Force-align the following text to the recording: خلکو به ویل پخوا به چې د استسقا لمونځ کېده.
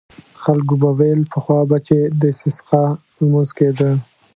خلکو 0.43 0.73
به 0.81 0.89
ویل 0.99 1.21
پخوا 1.33 1.59
به 1.69 1.77
چې 1.87 1.97
د 2.19 2.21
استسقا 2.31 2.83
لمونځ 3.17 3.49
کېده. 3.57 3.91